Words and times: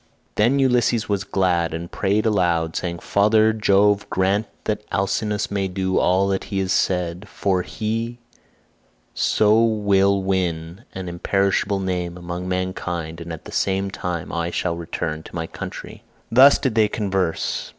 Then 0.33 0.53
was 0.53 0.61
Ulysses 0.63 1.05
glad 1.25 1.75
and 1.75 1.91
prayed 1.91 2.25
aloud 2.25 2.75
saying, 2.75 2.97
"Father 3.01 3.53
Jove, 3.53 4.09
grant 4.09 4.47
that 4.63 4.81
Alcinous 4.91 5.51
may 5.51 5.67
do 5.67 5.99
all 5.99 6.31
as 6.31 6.39
he 6.45 6.57
has 6.57 6.73
said, 6.73 7.27
for 7.29 7.63
so 7.63 7.67
he 7.69 8.17
will 9.39 10.23
win 10.23 10.85
an 10.95 11.07
imperishable 11.07 11.79
name 11.79 12.17
among 12.17 12.49
mankind, 12.49 13.21
and 13.21 13.31
at 13.31 13.45
the 13.45 13.51
same 13.51 13.91
time 13.91 14.31
I 14.33 14.49
shall 14.49 14.75
return 14.75 15.21
to 15.21 15.35
my 15.35 15.45
country." 15.45 16.01
Thus 16.31 16.57
did 16.57 16.73
they 16.73 16.87
converse. 16.87 17.69